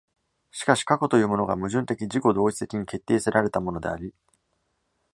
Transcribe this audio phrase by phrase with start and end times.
[0.49, 4.15] しかし過去というものが矛盾的自己同一的に決定せられたものであり、